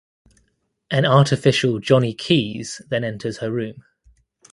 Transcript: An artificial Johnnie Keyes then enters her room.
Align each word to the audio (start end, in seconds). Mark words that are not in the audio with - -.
An 0.89 1.05
artificial 1.05 1.77
Johnnie 1.77 2.15
Keyes 2.15 2.81
then 2.89 3.03
enters 3.03 3.37
her 3.37 3.51
room. 3.51 3.83